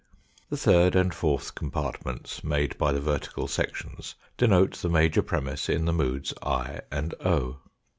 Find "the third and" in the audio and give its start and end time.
0.49-1.13